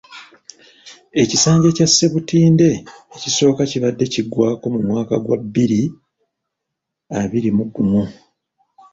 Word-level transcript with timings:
Ekisanja 1.21 1.67
kya 1.75 1.87
Ssebutinde 1.89 2.69
ekisooka 3.15 3.63
kibadde 3.71 4.05
kiggwako 4.13 4.65
mu 4.73 4.79
mwaka 4.87 5.15
gwa 5.23 5.37
bbiri 5.43 5.81
abiri 7.19 7.49
mu 7.57 7.63
gumu. 7.73 8.01